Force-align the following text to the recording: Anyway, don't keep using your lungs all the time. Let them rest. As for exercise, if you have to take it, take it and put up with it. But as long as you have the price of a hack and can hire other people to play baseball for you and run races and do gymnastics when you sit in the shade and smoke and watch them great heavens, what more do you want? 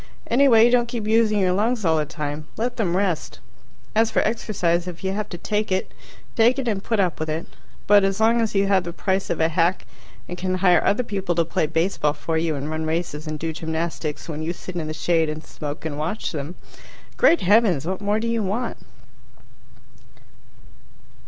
Anyway, 0.25 0.67
don't 0.67 0.87
keep 0.87 1.05
using 1.07 1.37
your 1.37 1.51
lungs 1.53 1.85
all 1.85 1.97
the 1.97 2.07
time. 2.07 2.47
Let 2.57 2.77
them 2.77 2.97
rest. 2.97 3.37
As 3.93 4.09
for 4.09 4.23
exercise, 4.23 4.87
if 4.87 5.03
you 5.03 5.11
have 5.13 5.29
to 5.29 5.37
take 5.37 5.71
it, 5.71 5.91
take 6.35 6.57
it 6.57 6.67
and 6.67 6.83
put 6.83 6.99
up 6.99 7.19
with 7.19 7.29
it. 7.29 7.45
But 7.85 8.03
as 8.03 8.19
long 8.19 8.41
as 8.41 8.55
you 8.55 8.65
have 8.65 8.83
the 8.83 8.93
price 8.93 9.29
of 9.29 9.39
a 9.39 9.47
hack 9.49 9.85
and 10.27 10.39
can 10.39 10.55
hire 10.55 10.83
other 10.83 11.03
people 11.03 11.35
to 11.35 11.45
play 11.45 11.67
baseball 11.67 12.13
for 12.13 12.35
you 12.35 12.55
and 12.55 12.67
run 12.71 12.87
races 12.87 13.27
and 13.27 13.37
do 13.37 13.53
gymnastics 13.53 14.27
when 14.27 14.41
you 14.41 14.53
sit 14.53 14.75
in 14.75 14.87
the 14.87 14.91
shade 14.95 15.29
and 15.29 15.43
smoke 15.45 15.85
and 15.85 15.99
watch 15.99 16.31
them 16.31 16.55
great 17.15 17.41
heavens, 17.41 17.85
what 17.85 18.01
more 18.01 18.19
do 18.19 18.27
you 18.27 18.41
want? 18.41 18.77